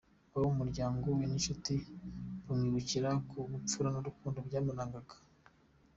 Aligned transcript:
Abo 0.35 0.45
mu 0.51 0.55
muryango 0.59 1.05
we 1.17 1.23
n’inshuti 1.29 1.73
bamwibukira 2.45 3.09
ku 3.29 3.37
bupfura 3.51 3.87
n’urukundo 3.91 4.39
byamurangaga. 4.47 5.15